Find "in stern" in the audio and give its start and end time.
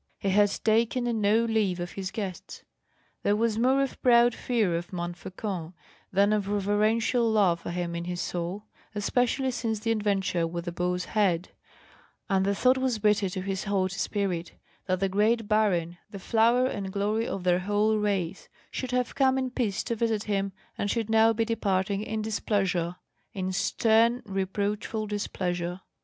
23.35-24.23